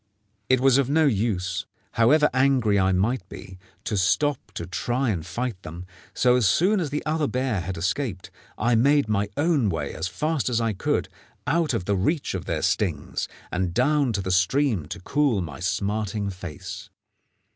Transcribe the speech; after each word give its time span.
It 0.49 0.59
was 0.61 0.79
of 0.79 0.89
no 0.89 1.05
use, 1.05 1.67
however 1.91 2.27
angry 2.33 2.79
I 2.79 2.91
might 2.91 3.29
be, 3.29 3.59
to 3.83 3.95
stop 3.95 4.51
to 4.53 4.65
try 4.65 5.11
and 5.11 5.23
fight 5.23 5.61
them; 5.61 5.85
so 6.15 6.35
as 6.35 6.47
soon 6.47 6.79
as 6.79 6.89
the 6.89 7.05
other 7.05 7.27
bear 7.27 7.59
had 7.61 7.77
escaped 7.77 8.31
I 8.57 8.73
made 8.73 9.07
my 9.07 9.29
own 9.37 9.69
way 9.69 9.93
as 9.93 10.07
fast 10.07 10.49
as 10.49 10.59
I 10.59 10.73
could 10.73 11.07
out 11.45 11.75
of 11.75 11.85
the 11.85 11.95
reach 11.95 12.33
of 12.33 12.45
their 12.45 12.63
stings, 12.63 13.27
and 13.51 13.75
down 13.75 14.11
to 14.13 14.23
the 14.23 14.31
stream 14.31 14.87
to 14.87 14.99
cool 15.01 15.39
my 15.39 15.59
smarting 15.59 16.31
face. 16.31 16.89